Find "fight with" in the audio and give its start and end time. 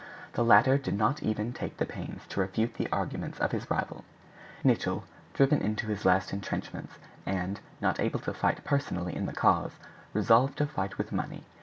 10.65-11.11